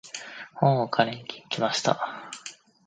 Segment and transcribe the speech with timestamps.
[0.55, 2.31] 本を借りに行きました。